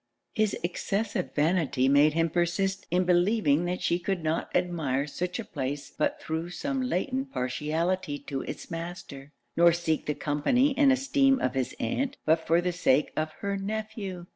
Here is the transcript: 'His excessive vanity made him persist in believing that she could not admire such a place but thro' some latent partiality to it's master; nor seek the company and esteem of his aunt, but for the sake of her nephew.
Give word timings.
'His 0.33 0.57
excessive 0.63 1.35
vanity 1.35 1.87
made 1.87 2.13
him 2.13 2.31
persist 2.31 2.87
in 2.89 3.03
believing 3.03 3.65
that 3.65 3.83
she 3.83 3.99
could 3.99 4.23
not 4.23 4.49
admire 4.55 5.05
such 5.05 5.37
a 5.37 5.45
place 5.45 5.91
but 5.95 6.19
thro' 6.19 6.49
some 6.49 6.81
latent 6.81 7.31
partiality 7.31 8.17
to 8.17 8.41
it's 8.41 8.71
master; 8.71 9.31
nor 9.55 9.71
seek 9.71 10.07
the 10.07 10.15
company 10.15 10.75
and 10.75 10.91
esteem 10.91 11.39
of 11.39 11.53
his 11.53 11.75
aunt, 11.79 12.17
but 12.25 12.47
for 12.47 12.61
the 12.61 12.71
sake 12.73 13.11
of 13.15 13.31
her 13.41 13.57
nephew. 13.57 14.25